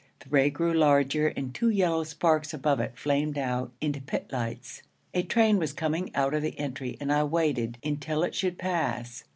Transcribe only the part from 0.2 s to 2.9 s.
The ray grew larger and two yellow sparks above